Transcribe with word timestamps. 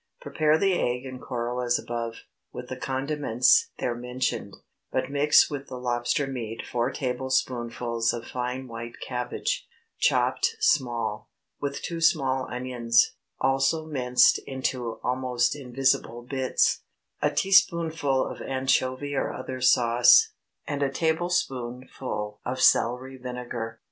Prepare 0.19 0.57
the 0.57 0.73
egg 0.73 1.05
and 1.05 1.21
coral 1.21 1.61
as 1.61 1.77
above, 1.77 2.23
with 2.51 2.69
the 2.69 2.75
condiments 2.75 3.69
there 3.77 3.93
mentioned, 3.93 4.57
but 4.91 5.11
mix 5.11 5.47
with 5.47 5.67
the 5.67 5.77
lobster 5.77 6.25
meat 6.25 6.63
four 6.65 6.89
tablespoonfuls 6.91 8.11
of 8.11 8.25
fine 8.25 8.67
white 8.67 8.99
cabbage, 8.99 9.67
chopped 9.99 10.55
small, 10.59 11.29
with 11.59 11.83
two 11.83 12.01
small 12.01 12.51
onions, 12.51 13.11
also 13.41 13.85
minced 13.85 14.39
into 14.47 14.93
almost 15.03 15.55
invisible 15.55 16.23
bits, 16.23 16.81
a 17.21 17.29
teaspoonful 17.29 18.25
of 18.25 18.41
anchovy 18.41 19.13
or 19.13 19.31
other 19.31 19.61
sauce, 19.61 20.29
and 20.65 20.81
a 20.81 20.89
tablespoonful 20.89 22.41
of 22.43 22.59
celery 22.59 23.17
vinegar. 23.17 23.79